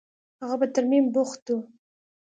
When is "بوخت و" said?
1.13-1.57